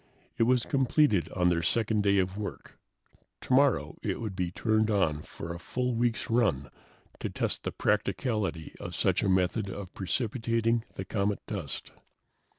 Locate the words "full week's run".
5.59-6.71